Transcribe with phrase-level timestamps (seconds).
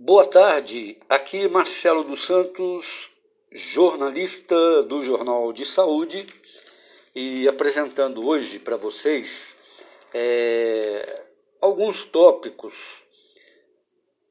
[0.00, 3.10] Boa tarde, aqui Marcelo dos Santos,
[3.50, 6.24] jornalista do Jornal de Saúde
[7.12, 9.56] e apresentando hoje para vocês
[10.14, 11.24] é,
[11.60, 13.04] alguns tópicos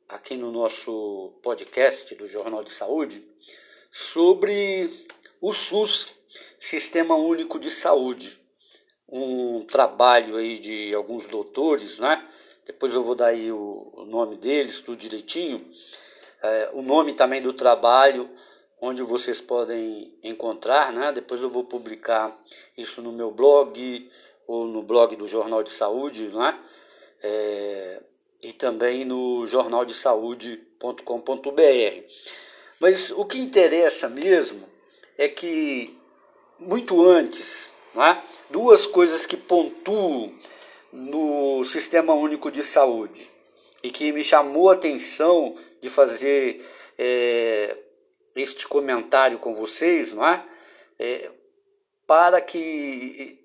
[0.08, 3.28] aqui no nosso podcast do Jornal de Saúde
[3.92, 4.90] sobre
[5.42, 6.16] o SUS,
[6.58, 8.40] Sistema Único de Saúde,
[9.06, 12.26] um trabalho aí de alguns doutores, né?
[12.68, 15.66] Depois eu vou dar aí o, nome deles, tudo direitinho,
[16.44, 18.30] é, o nome também do trabalho,
[18.82, 21.14] onde vocês podem encontrar, né?
[21.14, 22.38] depois eu vou publicar
[22.78, 24.10] isso no meu blog
[24.46, 26.60] ou no blog do Jornal de Saúde, né?
[27.24, 28.02] É,
[28.42, 32.04] e também no jornaldesaude.com.br.
[32.80, 34.64] Mas o que interessa mesmo
[35.18, 35.98] é que
[36.60, 38.22] muito antes, né?
[38.50, 40.34] duas coisas que pontuam
[40.92, 43.32] no Sistema Único de Saúde
[43.84, 46.66] e que me chamou a atenção de fazer
[46.98, 47.78] é,
[48.36, 50.44] este comentário com vocês, não é?
[51.00, 51.32] é?
[52.06, 53.40] para que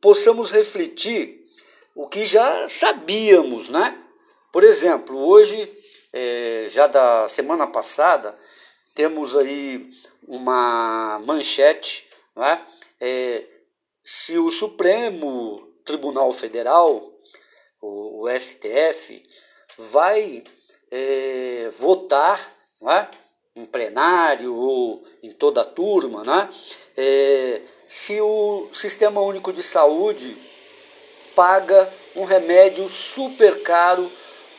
[0.00, 1.46] possamos refletir
[1.94, 3.98] o que já sabíamos, né?
[4.52, 5.72] Por exemplo, hoje,
[6.12, 8.36] é, já da semana passada,
[8.94, 9.90] temos aí
[10.26, 12.66] uma manchete, né?
[13.00, 13.44] É,
[14.02, 17.12] se o Supremo Tribunal Federal,
[17.80, 19.22] o, o STF,
[19.76, 20.42] vai
[20.90, 23.06] é, votar é,
[23.56, 26.48] em plenário ou em toda a turma né,
[26.96, 30.36] é, se o Sistema Único de Saúde
[31.34, 34.10] paga um remédio super caro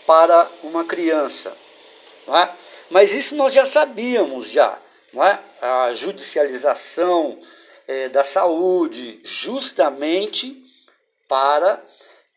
[0.05, 1.55] para uma criança.
[2.27, 2.49] É?
[2.89, 4.79] Mas isso nós já sabíamos já.
[5.13, 5.39] Não é?
[5.61, 7.39] A judicialização
[7.87, 10.64] é, da saúde, justamente
[11.27, 11.83] para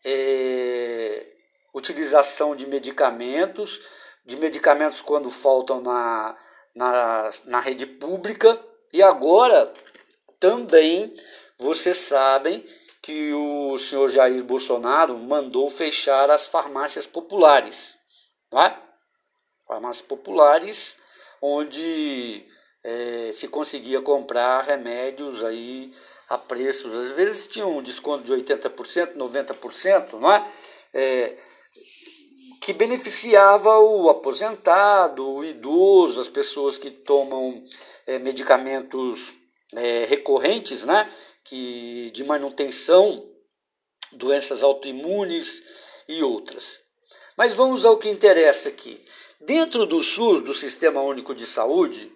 [0.03, 1.25] é,
[1.73, 3.81] utilização de medicamentos,
[4.25, 6.35] de medicamentos quando faltam na,
[6.75, 8.59] na, na rede pública,
[8.91, 9.71] e agora
[10.39, 11.13] também
[11.57, 12.63] vocês sabem
[13.01, 17.97] que o senhor Jair Bolsonaro mandou fechar as farmácias populares.
[18.51, 18.73] É?
[19.67, 20.97] Farmácias populares,
[21.41, 22.45] onde
[22.83, 25.93] é, se conseguia comprar remédios aí
[26.29, 30.51] a preços, às vezes tinham um desconto de 80%, 90%, não é?
[30.93, 31.35] é
[32.61, 37.63] que beneficiava o aposentado, o idoso, as pessoas que tomam
[38.05, 39.33] é, medicamentos
[39.73, 41.09] é, recorrentes, né?
[41.43, 43.27] que, de manutenção,
[44.11, 45.63] doenças autoimunes
[46.07, 46.79] e outras.
[47.35, 49.03] Mas vamos ao que interessa aqui.
[49.41, 52.11] Dentro do SUS, do Sistema Único de Saúde,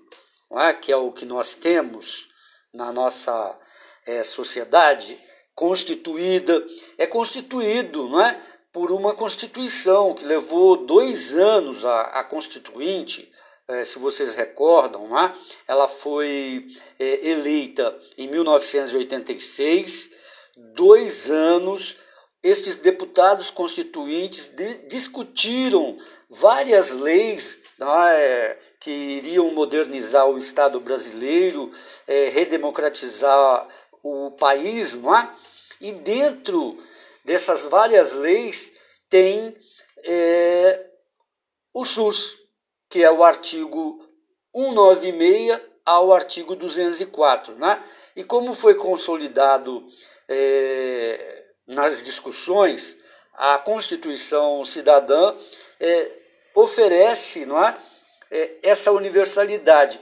[0.51, 0.73] é?
[0.73, 2.27] que é o que nós temos
[2.73, 3.59] na nossa
[4.05, 5.19] é, sociedade
[5.55, 6.65] constituída,
[6.97, 8.39] é constituído não é,
[8.71, 13.31] por uma Constituição que levou dois anos a, a Constituinte,
[13.67, 15.31] é, se vocês recordam, não é?
[15.67, 16.65] ela foi
[16.99, 20.09] é, eleita em 1986,
[20.57, 21.95] dois anos.
[22.41, 25.97] Estes deputados constituintes de, discutiram
[26.29, 27.57] várias leis
[28.11, 31.71] é, que iriam modernizar o Estado brasileiro,
[32.05, 33.67] é, redemocratizar
[34.03, 35.33] o país, não é?
[35.79, 36.77] E dentro
[37.25, 38.73] dessas várias leis
[39.09, 39.55] tem
[40.03, 40.89] é,
[41.73, 42.37] o SUS,
[42.89, 43.99] que é o artigo
[44.53, 47.55] 196 ao artigo 204.
[47.55, 47.83] Né?
[48.15, 49.85] E como foi consolidado
[50.29, 52.97] é, nas discussões,
[53.33, 55.35] a Constituição Cidadã
[55.79, 56.11] é,
[56.55, 57.77] oferece não é,
[58.29, 59.99] é, essa universalidade.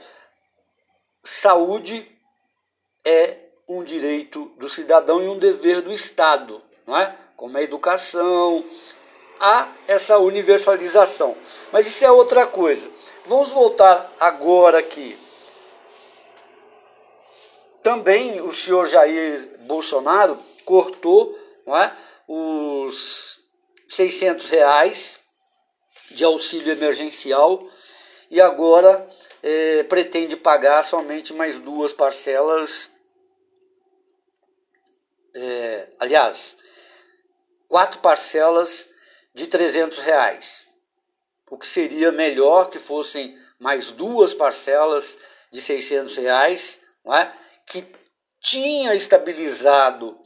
[1.24, 2.08] Saúde
[3.04, 7.16] é um direito do cidadão e um dever do Estado, não é?
[7.36, 8.64] como a educação,
[9.40, 11.36] há essa universalização.
[11.72, 12.88] Mas isso é outra coisa.
[13.26, 15.18] Vamos voltar agora aqui.
[17.82, 21.36] Também o senhor Jair Bolsonaro cortou
[21.66, 21.92] não é,
[22.28, 23.40] os
[23.88, 25.20] 600 reais
[26.12, 27.66] de auxílio emergencial
[28.30, 29.04] e agora
[29.42, 32.88] é, pretende pagar somente mais duas parcelas
[35.34, 36.56] é, aliás,
[37.68, 38.90] quatro parcelas
[39.34, 40.66] de 300 reais.
[41.50, 45.18] O que seria melhor que fossem mais duas parcelas
[45.50, 47.32] de 600 reais, não é?
[47.66, 47.86] que
[48.40, 50.18] tinha estabilizado,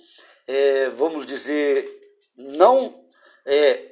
[0.46, 1.88] é, vamos dizer,
[2.36, 3.04] não
[3.44, 3.82] é,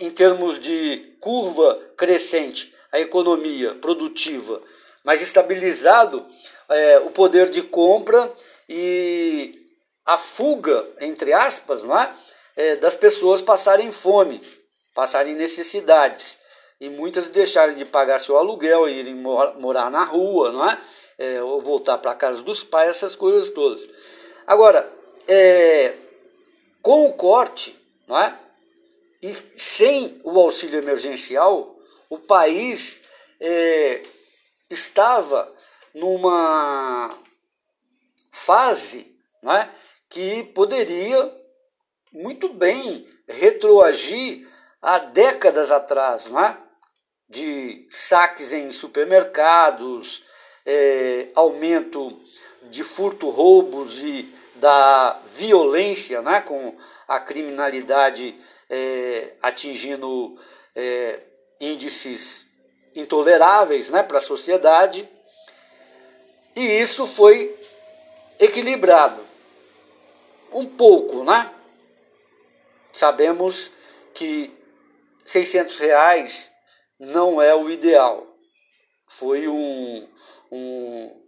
[0.00, 4.62] em termos de curva crescente, a economia produtiva,
[5.04, 6.26] mas estabilizado
[6.68, 8.32] é, o poder de compra
[8.68, 9.67] e
[10.08, 12.10] a fuga, entre aspas, não é?
[12.56, 14.40] é das pessoas passarem fome,
[14.94, 16.38] passarem necessidades.
[16.80, 20.80] e muitas deixarem de pagar seu aluguel irem morar na rua, não é?
[21.18, 23.86] é ou voltar para a casa dos pais, essas coisas todas.
[24.46, 24.90] Agora,
[25.26, 25.94] é,
[26.80, 28.38] com o corte, não é?
[29.20, 31.76] E sem o auxílio emergencial,
[32.08, 33.02] o país
[33.40, 34.02] é,
[34.70, 35.52] estava
[35.92, 37.14] numa
[38.30, 39.70] fase não é?
[40.08, 41.34] Que poderia
[42.12, 44.48] muito bem retroagir
[44.80, 46.56] há décadas atrás, não é?
[47.28, 50.24] de saques em supermercados,
[50.64, 52.18] é, aumento
[52.70, 56.74] de furto, roubos e da violência, né, com
[57.06, 58.36] a criminalidade
[58.68, 60.36] é, atingindo
[60.74, 61.20] é,
[61.60, 62.46] índices
[62.94, 65.08] intoleráveis né, para a sociedade.
[66.56, 67.56] E isso foi
[68.38, 69.27] equilibrado.
[70.52, 71.54] Um pouco, né?
[72.92, 73.70] Sabemos
[74.14, 74.56] que
[75.24, 76.52] 600 reais
[76.98, 78.26] não é o ideal.
[79.06, 80.08] Foi um,
[80.50, 81.22] um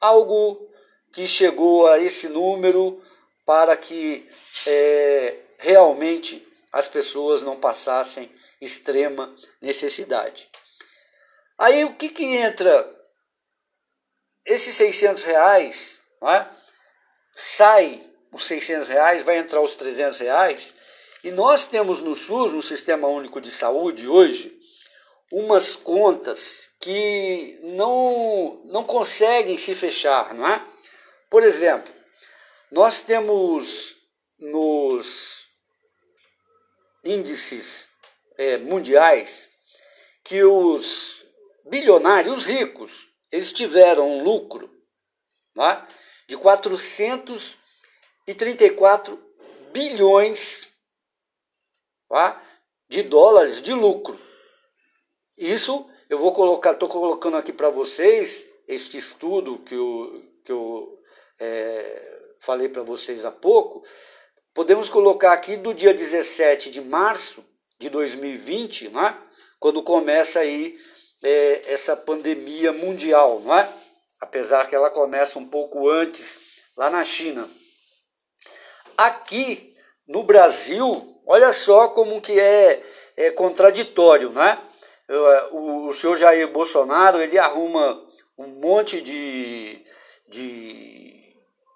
[0.00, 0.68] algo
[1.12, 3.02] que chegou a esse número
[3.44, 4.28] para que
[4.66, 8.30] é, realmente as pessoas não passassem
[8.60, 10.50] extrema necessidade.
[11.56, 12.96] Aí o que, que entra?
[14.44, 16.46] Esses 600 reais, é?
[17.40, 20.74] Sai os 600 reais, vai entrar os 300 reais,
[21.22, 24.58] e nós temos no SUS, no Sistema Único de Saúde, hoje,
[25.30, 30.66] umas contas que não, não conseguem se fechar, não é?
[31.30, 31.94] Por exemplo,
[32.72, 33.94] nós temos
[34.40, 35.46] nos
[37.04, 37.88] índices
[38.36, 39.48] é, mundiais
[40.24, 41.24] que os
[41.70, 44.76] bilionários, os ricos, eles tiveram um lucro
[45.56, 45.82] é?
[46.28, 49.18] De 434
[49.72, 50.68] bilhões
[52.12, 52.36] é?
[52.88, 54.16] de dólares de lucro.
[55.36, 61.02] Isso eu vou colocar, estou colocando aqui para vocês este estudo que eu, que eu
[61.40, 63.82] é, falei para vocês há pouco.
[64.52, 67.44] Podemos colocar aqui do dia 17 de março
[67.78, 69.16] de 2020, não é?
[69.60, 70.76] quando começa aí
[71.22, 73.77] é, essa pandemia mundial, não é?
[74.20, 76.40] Apesar que ela começa um pouco antes
[76.76, 77.48] lá na China.
[78.96, 79.74] Aqui
[80.06, 82.82] no Brasil, olha só como que é,
[83.16, 84.58] é contraditório, né?
[85.50, 88.06] O, o senhor Jair Bolsonaro ele arruma
[88.36, 89.82] um monte de,
[90.28, 91.34] de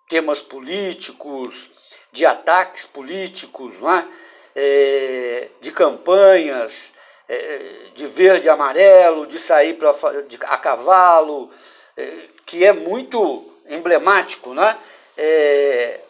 [0.08, 1.70] temas políticos,
[2.10, 4.08] de ataques políticos, né?
[4.54, 6.92] É, de campanhas,
[7.28, 9.92] é, de verde e amarelo, de sair pra,
[10.28, 11.50] de, a cavalo,
[11.96, 14.78] é, que é muito emblemático, né?
[15.16, 16.00] É,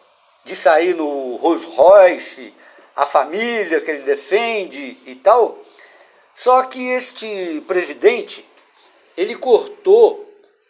[0.45, 2.53] de sair no Rolls Royce,
[2.95, 5.59] a família que ele defende e tal.
[6.33, 8.45] Só que este presidente,
[9.15, 10.23] ele cortou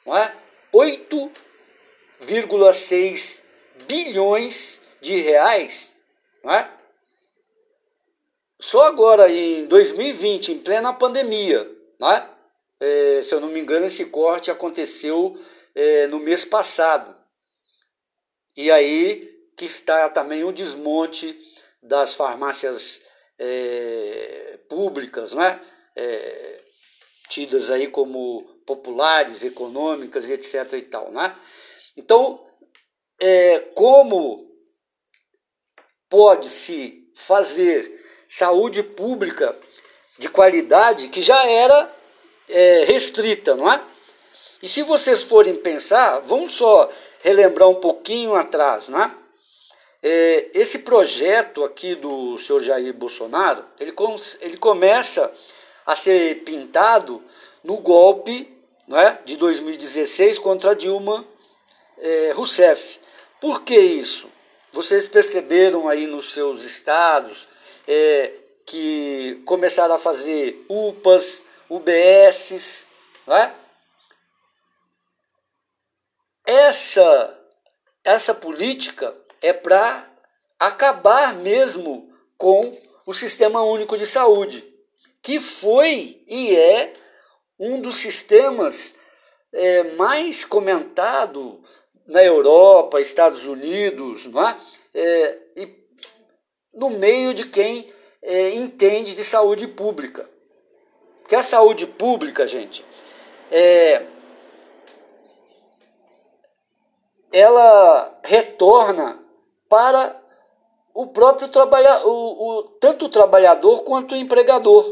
[0.06, 0.36] não é,
[0.74, 3.42] 8,6
[3.88, 5.96] bilhões de reais,
[6.44, 6.70] não é?
[8.60, 11.68] Só agora em 2020, em plena pandemia,
[12.00, 12.28] não é?
[12.86, 15.40] É, se eu não me engano, esse corte aconteceu
[15.74, 17.16] é, no mês passado.
[18.58, 19.22] E aí
[19.56, 21.38] que está também o desmonte
[21.82, 23.02] das farmácias
[23.40, 25.62] é, públicas, né?
[25.96, 26.62] É,
[27.30, 30.74] tidas aí como populares, econômicas, etc.
[30.74, 31.34] e tal, né?
[31.96, 32.46] Então,
[33.18, 34.46] é, como
[36.10, 39.58] pode-se fazer saúde pública
[40.20, 42.03] de qualidade que já era
[42.50, 43.82] é, restrita, não é?
[44.62, 46.90] E se vocês forem pensar, vamos só
[47.22, 49.12] relembrar um pouquinho atrás, não é?
[50.02, 53.94] É, esse projeto aqui do senhor Jair Bolsonaro, ele,
[54.42, 55.32] ele começa
[55.86, 57.22] a ser pintado
[57.64, 58.54] no golpe
[58.88, 61.26] não é, de 2016 contra Dilma
[61.98, 63.00] é, Rousseff.
[63.40, 64.28] Por que isso?
[64.72, 67.48] Vocês perceberam aí nos seus estados
[67.88, 68.32] é,
[68.66, 71.44] que começaram a fazer UPAs,
[71.76, 72.88] UBSs,
[73.26, 73.56] não é?
[76.46, 77.42] Essa,
[78.04, 80.10] essa política é para
[80.60, 84.64] acabar mesmo com o Sistema Único de Saúde,
[85.22, 86.94] que foi e é
[87.58, 88.96] um dos sistemas
[89.54, 91.62] é, mais comentado
[92.06, 94.58] na Europa, Estados Unidos, não é?
[94.94, 95.84] é e
[96.74, 97.88] no meio de quem
[98.22, 100.30] é, entende de saúde pública.
[101.34, 102.86] Porque a saúde pública, gente,
[103.50, 104.06] é,
[107.32, 109.20] ela retorna
[109.68, 110.22] para
[110.94, 114.86] o próprio trabalhador, o, tanto o trabalhador quanto o empregador.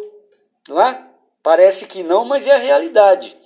[0.68, 1.08] não é?
[1.44, 3.38] Parece que não, mas é a realidade.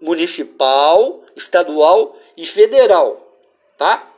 [0.00, 3.36] municipal, estadual e federal,
[3.76, 4.09] tá?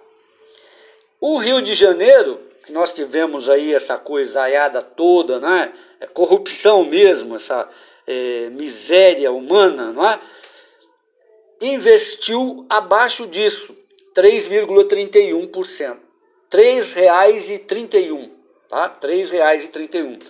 [1.24, 5.72] O Rio de Janeiro, que nós tivemos aí essa coisaiada toda, né?
[6.00, 7.70] É corrupção mesmo, essa
[8.04, 10.18] é, miséria humana, não é?
[11.60, 13.72] investiu abaixo disso,
[14.16, 15.92] 3,31%.
[15.92, 16.00] R$
[16.50, 18.28] 3,31,
[18.68, 18.86] tá?
[18.86, 20.20] R$ 3,31.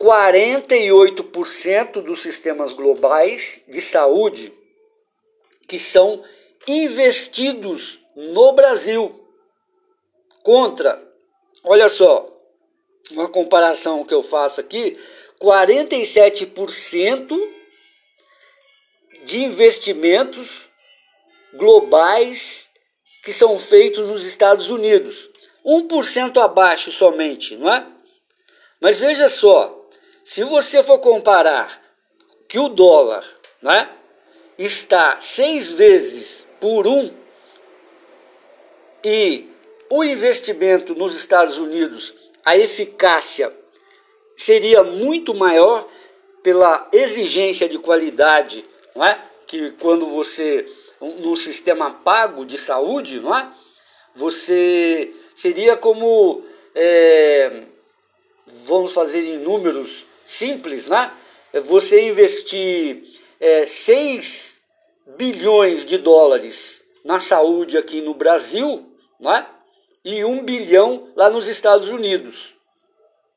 [0.00, 4.54] 48% dos sistemas globais de saúde
[5.68, 6.24] que são
[6.66, 9.20] investidos no Brasil
[10.44, 11.02] contra,
[11.64, 12.26] olha só,
[13.10, 14.96] uma comparação que eu faço aqui,
[15.42, 17.36] 47%
[19.24, 20.68] de investimentos
[21.54, 22.68] globais
[23.24, 25.30] que são feitos nos Estados Unidos.
[25.64, 27.86] 1% abaixo somente, não é?
[28.80, 29.88] Mas veja só,
[30.22, 31.82] se você for comparar
[32.46, 33.26] que o dólar
[33.62, 33.90] né,
[34.58, 37.10] está seis vezes por um
[39.02, 39.53] e
[39.96, 42.12] o investimento nos Estados Unidos,
[42.44, 43.52] a eficácia
[44.36, 45.88] seria muito maior
[46.42, 49.16] pela exigência de qualidade, não é?
[49.46, 50.66] Que quando você
[51.00, 53.48] no sistema pago de saúde, não é?
[54.16, 56.42] Você seria como
[56.74, 57.62] é,
[58.66, 61.12] vamos fazer em números simples, né?
[61.66, 63.04] Você investir
[63.38, 64.60] é, 6
[65.16, 69.53] bilhões de dólares na saúde aqui no Brasil, não é?
[70.04, 72.54] E um bilhão lá nos Estados Unidos.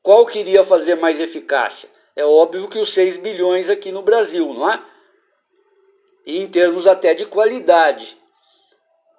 [0.02, 1.88] Qual queria fazer mais eficácia?
[2.14, 4.82] É óbvio que os 6 bilhões aqui no Brasil, não é?
[6.26, 8.18] E em termos até de qualidade.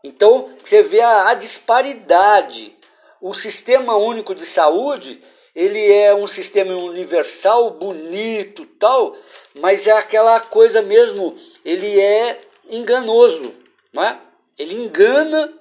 [0.04, 2.76] Então, você vê a, a disparidade.
[3.22, 5.20] O sistema único de saúde,
[5.56, 9.16] ele é um sistema universal, bonito, tal,
[9.56, 12.40] mas é aquela coisa mesmo, ele é
[12.70, 13.54] enganoso,
[13.92, 14.18] não é?
[14.58, 15.54] Ele engana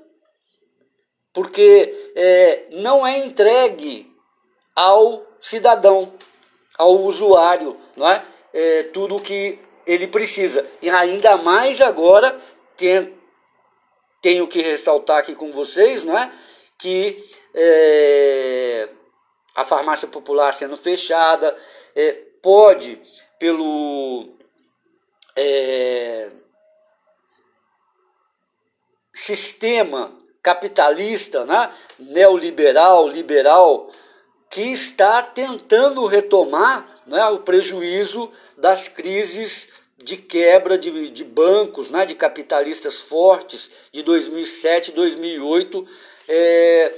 [1.39, 4.13] porque é, não é entregue
[4.75, 6.13] ao cidadão,
[6.77, 8.25] ao usuário, não é?
[8.53, 10.69] é tudo o que ele precisa.
[10.83, 12.37] E ainda mais agora,
[12.77, 13.17] tem,
[14.21, 16.29] tenho que ressaltar aqui com vocês, não é?
[16.77, 18.89] Que é,
[19.55, 21.57] a farmácia popular sendo fechada,
[21.95, 23.01] é, pode,
[23.39, 24.37] pelo
[25.37, 26.33] é,
[29.15, 30.19] sistema
[30.49, 31.71] capitalista, né?
[31.99, 33.91] neoliberal, liberal,
[34.49, 42.07] que está tentando retomar né, o prejuízo das crises de quebra de, de bancos, né,
[42.07, 45.87] de capitalistas fortes de 2007 2008,
[46.27, 46.95] é,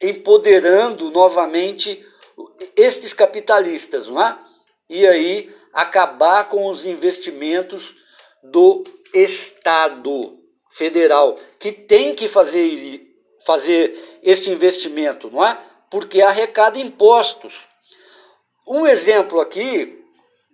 [0.00, 2.02] empoderando novamente
[2.74, 4.38] estes capitalistas, não é?
[4.88, 7.96] e aí acabar com os investimentos
[8.42, 10.41] do Estado
[10.72, 13.06] federal que tem que fazer,
[13.44, 15.58] fazer este investimento, não é?
[15.90, 17.66] Porque arrecada impostos.
[18.66, 20.02] Um exemplo aqui,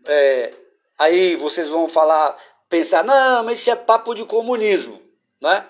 [0.04, 0.52] é,
[0.98, 2.36] aí vocês vão falar,
[2.68, 5.00] pensar, não, mas isso é papo de comunismo,
[5.40, 5.64] né?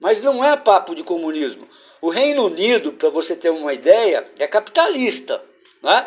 [0.00, 1.68] Mas não é papo de comunismo.
[2.00, 5.42] O Reino Unido, para você ter uma ideia, é capitalista,
[5.82, 6.06] né?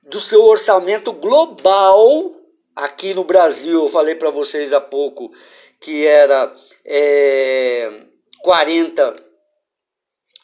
[0.10, 2.36] Do seu orçamento global,
[2.80, 5.34] Aqui no Brasil, eu falei para vocês há pouco
[5.82, 8.06] que era é,
[8.42, 9.16] 40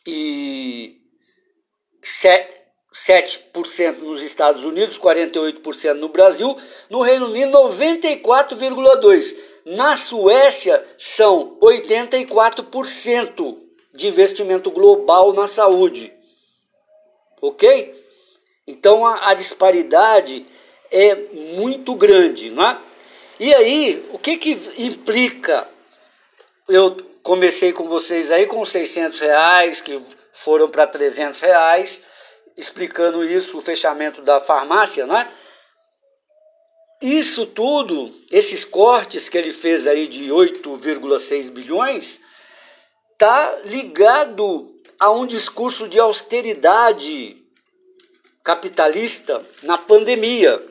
[0.05, 0.97] e
[2.03, 6.57] 7% nos Estados Unidos, 48% no Brasil,
[6.89, 9.37] no Reino Unido 94,2%.
[9.67, 13.57] Na Suécia são 84%
[13.93, 16.13] de investimento global na saúde.
[17.41, 18.04] Ok?
[18.67, 20.45] Então a, a disparidade
[20.91, 21.15] é
[21.55, 22.77] muito grande, não é?
[23.39, 25.67] E aí, o que que implica?
[26.67, 32.01] Eu comecei com vocês aí com 600 reais, que foram para 300 reais,
[32.55, 35.27] explicando isso, o fechamento da farmácia, não é?
[37.01, 42.21] Isso tudo, esses cortes que ele fez aí de 8,6 bilhões,
[43.17, 47.44] tá ligado a um discurso de austeridade
[48.45, 50.61] capitalista na pandemia.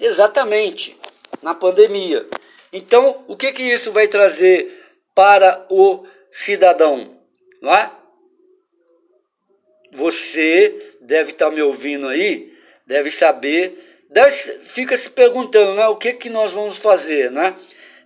[0.00, 0.96] Exatamente,
[1.40, 2.26] na pandemia.
[2.72, 4.82] Então, o que que isso vai trazer
[5.14, 7.16] para o cidadão,
[7.62, 7.90] não é?
[9.92, 12.52] Você deve estar me ouvindo aí,
[12.86, 17.56] deve saber, deve, fica se perguntando, né, o que que nós vamos fazer, né?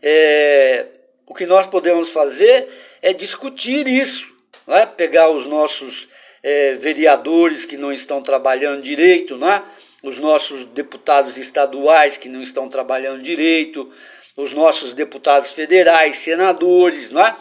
[0.02, 0.87] É,
[1.26, 2.69] o que nós podemos fazer
[3.00, 4.35] é discutir isso,
[4.66, 4.85] não é?
[4.85, 6.09] Pegar os nossos
[6.45, 9.63] é, vereadores que não estão trabalhando direito, não é?
[10.03, 13.91] Os nossos deputados estaduais que não estão trabalhando direito,
[14.37, 17.35] os nossos deputados federais, senadores, não é?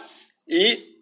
[0.48, 0.94] E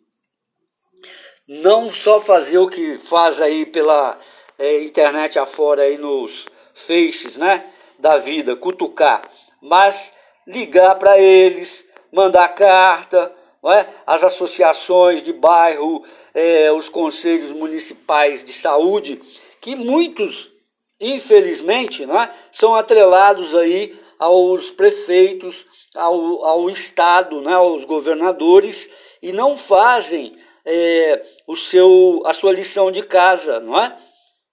[1.47, 4.19] não só fazer o que faz aí pela
[4.59, 7.65] é, internet afora aí nos faces, né,
[8.01, 9.23] da vida, cutucar,
[9.61, 10.13] mas
[10.45, 13.33] ligar para eles, mandar carta,
[13.71, 13.87] é?
[14.07, 16.03] as associações de bairro,
[16.35, 19.21] é, os conselhos municipais de saúde,
[19.61, 20.53] que muitos,
[21.01, 22.31] infelizmente, é?
[22.51, 28.89] são atrelados aí aos prefeitos, ao, ao Estado, né, aos governadores,
[29.21, 33.97] e não fazem é, o seu, a sua lição de casa, não é?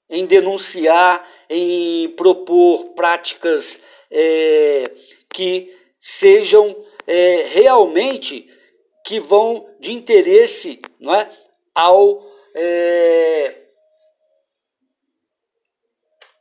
[0.09, 4.91] Em denunciar, em propor práticas é,
[5.31, 8.49] que sejam é, realmente
[9.05, 11.29] que vão de interesse, não é,
[11.73, 13.55] ao é,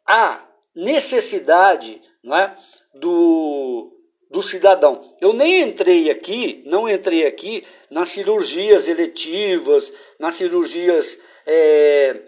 [0.07, 0.45] a
[0.75, 2.57] necessidade, não é,
[2.95, 3.99] do
[4.31, 5.15] do cidadão.
[5.21, 12.21] Eu nem entrei aqui, não entrei aqui nas cirurgias eletivas, nas cirurgias é,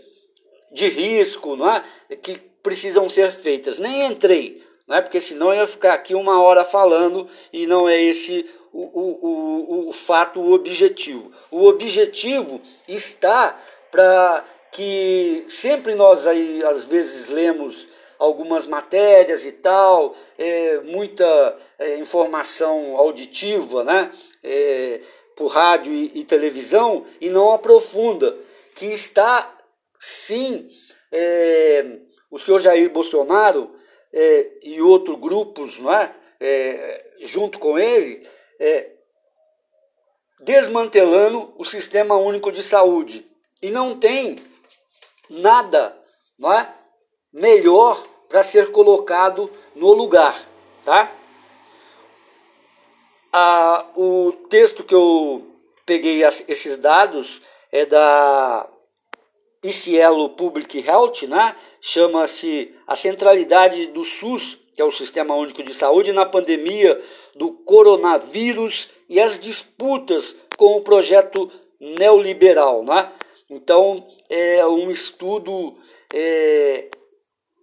[0.72, 1.82] de risco, não é?
[2.22, 3.78] que precisam ser feitas.
[3.78, 5.02] Nem entrei, não é?
[5.02, 9.84] porque senão eu ia ficar aqui uma hora falando e não é esse o, o,
[9.86, 11.32] o, o fato, objetivo.
[11.50, 13.58] O objetivo está
[13.90, 21.96] para que sempre nós aí às vezes lemos algumas matérias e tal, é, muita é,
[21.96, 24.12] informação auditiva, né?
[24.44, 25.00] É,
[25.34, 28.36] por rádio e, e, televisão, e não aprofunda,
[28.74, 29.58] que está,
[29.98, 30.68] sim,
[31.10, 31.96] é,
[32.30, 33.74] o senhor Jair Bolsonaro
[34.12, 36.14] é, e outros grupos, não é?
[36.38, 38.20] é junto com ele,
[38.60, 38.90] é,
[40.38, 43.26] desmantelando o Sistema Único de Saúde.
[43.60, 44.38] E não tem
[45.28, 45.98] nada
[46.40, 46.74] não é?
[47.32, 50.40] melhor para ser colocado no lugar,
[50.84, 51.12] tá?
[53.94, 55.46] O texto que eu
[55.84, 58.68] peguei esses dados é da
[59.62, 61.54] ICIELO Public Health, né?
[61.80, 67.00] Chama-se a centralidade do SUS, que é o Sistema Único de Saúde, na pandemia
[67.34, 73.10] do coronavírus e as disputas com o projeto neoliberal, né?
[73.48, 75.74] Então é um estudo
[76.12, 76.88] é,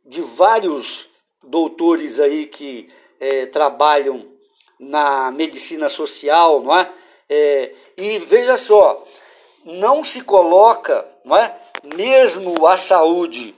[0.06, 1.08] de vários
[1.44, 4.26] doutores aí que é, trabalham
[4.80, 6.90] na medicina social, não é?
[7.30, 7.72] é?
[7.98, 9.04] E veja só,
[9.64, 11.56] não se coloca, não é?
[11.96, 13.56] Mesmo a saúde,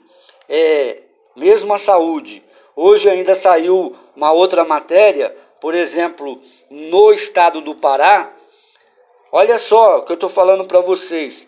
[0.48, 1.02] é,
[1.36, 2.44] mesmo a saúde.
[2.76, 8.34] Hoje ainda saiu uma outra matéria, por exemplo, no estado do Pará.
[9.32, 11.48] Olha só o que eu estou falando para vocês.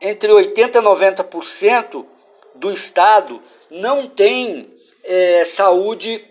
[0.00, 2.06] Entre 80% e 90%
[2.54, 4.72] do estado não tem
[5.04, 6.24] é, saúde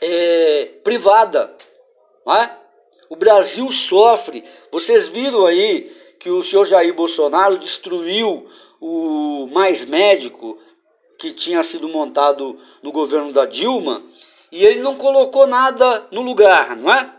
[0.00, 1.54] é, privada.
[2.26, 2.56] Não é?
[3.08, 4.44] O Brasil sofre.
[4.70, 8.46] Vocês viram aí que o senhor Jair Bolsonaro destruiu
[8.80, 10.58] o Mais Médico
[11.18, 14.02] que tinha sido montado no governo da Dilma
[14.50, 17.10] e ele não colocou nada no lugar, não é?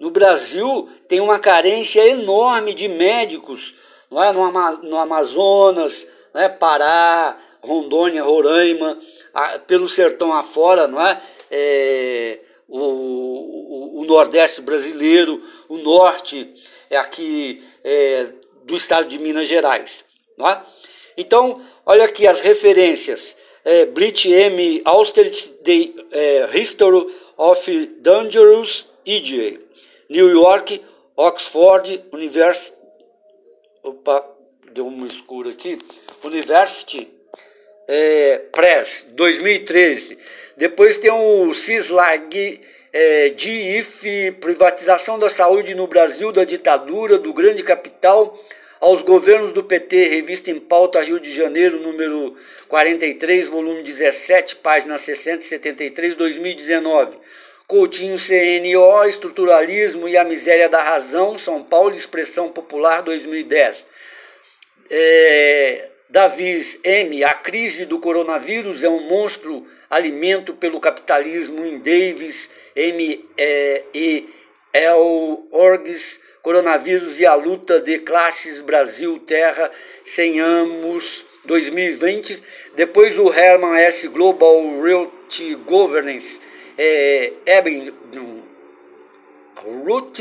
[0.00, 3.74] No Brasil tem uma carência enorme de médicos,
[4.10, 4.32] não é?
[4.32, 4.50] No,
[4.82, 6.48] no Amazonas, né?
[6.48, 8.98] Pará, Rondônia, Roraima,
[9.34, 11.20] a, pelo sertão afora, não é?
[11.50, 16.52] é, o, o, o, Nordeste brasileiro, o Norte
[16.90, 18.32] é aqui é,
[18.64, 20.04] do estado de Minas Gerais.
[20.36, 20.62] Não é?
[21.16, 23.36] Então, olha aqui as referências.
[23.70, 24.80] É, Brit M.
[24.82, 29.58] Austerlitz, The é, History of Dangerous EJ.
[30.08, 30.80] New York,
[31.14, 32.74] Oxford University.
[33.82, 34.26] Opa,
[34.72, 35.76] deu uma escura aqui.
[36.24, 37.10] University
[37.86, 40.16] é, Press, 2013.
[40.56, 47.62] Depois tem o CISLAG é, DIF, Privatização da Saúde no Brasil, da ditadura, do grande
[47.62, 48.34] capital
[48.80, 52.36] aos governos do PT, revista em pauta Rio de Janeiro, número
[52.68, 57.18] 43, volume 17, página 673, 2019.
[57.66, 63.86] Coutinho CNO, Estruturalismo e a Miséria da Razão, São Paulo, Expressão Popular, 2010.
[64.90, 72.48] É, Davis M, A Crise do Coronavírus é um monstro alimento pelo capitalismo, em Davis
[72.74, 73.28] M.
[73.36, 74.28] É, e
[74.72, 75.46] L.
[75.50, 79.70] Orgs, Coronavírus e a Luta de Classes Brasil Terra
[80.02, 82.42] sem Amos 2020.
[82.74, 84.08] Depois o Herman S.
[84.08, 86.40] Global Realty Governance
[86.78, 87.92] é, Eben
[89.56, 90.20] Ruth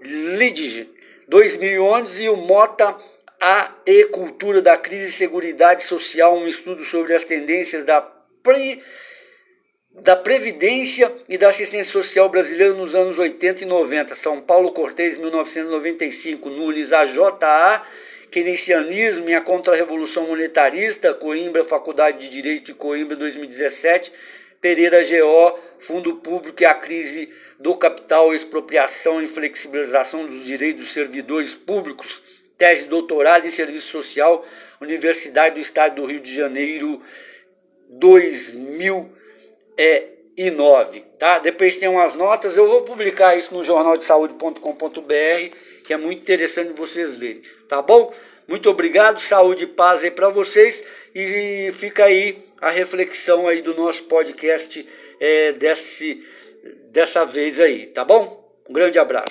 [0.00, 0.88] Lidig
[1.28, 2.96] 2011 e o Mota
[3.38, 8.00] A e Cultura da Crise e Seguridade Social, um estudo sobre as tendências da,
[8.42, 8.82] pre,
[9.96, 14.14] da Previdência e da Assistência Social brasileira nos anos 80 e 90.
[14.14, 16.50] São Paulo Cortez, 1995.
[16.50, 17.82] Nunes AJA,
[18.30, 24.12] Keynesianismo e a Contra-Revolução Monetarista, Coimbra, Faculdade de Direito de Coimbra, 2017.
[24.60, 30.92] Pereira GO, Fundo Público e a crise do capital, expropriação e flexibilização dos direitos dos
[30.92, 32.22] servidores públicos,
[32.58, 34.44] tese doutorado em serviço social,
[34.80, 37.00] Universidade do Estado do Rio de Janeiro,
[39.76, 41.00] 2009.
[41.18, 41.38] Tá?
[41.38, 46.20] Depois tem umas notas, eu vou publicar isso no jornal de saúde.com.br, que é muito
[46.20, 48.12] interessante vocês lerem, tá bom?
[48.46, 50.84] Muito obrigado, saúde e paz aí para vocês
[51.14, 54.86] e fica aí a reflexão aí do nosso podcast
[55.18, 56.22] é, desse,
[56.90, 58.44] dessa vez aí, tá bom?
[58.68, 59.24] Um grande abraço.